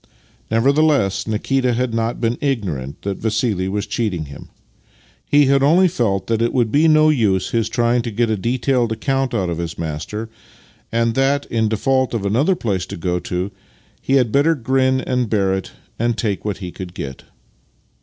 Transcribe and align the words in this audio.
Nevertheless 0.49 1.27
Nikita 1.27 1.73
had 1.75 1.93
not 1.93 2.19
been 2.19 2.39
ignorant 2.41 3.03
that 3.03 3.19
Vassili 3.19 3.69
was 3.69 3.85
cheating 3.85 4.25
him. 4.25 4.49
He 5.29 5.45
had 5.45 5.61
only 5.61 5.87
felt 5.87 6.25
that 6.25 6.41
it 6.41 6.53
would 6.53 6.71
be 6.71 6.87
no 6.87 7.09
use 7.09 7.51
his 7.51 7.69
trying 7.69 8.01
to 8.01 8.09
get 8.09 8.27
a 8.27 8.35
detailed 8.35 8.91
account 8.91 9.35
out 9.35 9.47
of 9.51 9.59
his 9.59 9.77
master, 9.77 10.27
and 10.91 11.13
that, 11.13 11.45
in 11.51 11.69
default 11.69 12.15
of 12.15 12.25
another 12.25 12.55
place 12.55 12.87
to 12.87 12.97
go 12.97 13.19
to, 13.19 13.51
he 14.01 14.13
had 14.13 14.31
better 14.31 14.55
grin 14.55 15.01
and 15.01 15.29
bear 15.29 15.53
it 15.53 15.71
and 15.99 16.17
take 16.17 16.43
what 16.43 16.57
he 16.57 16.71
could 16.71 16.95
get. 16.95 17.25